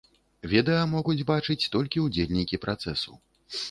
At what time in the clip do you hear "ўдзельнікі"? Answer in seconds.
2.09-2.65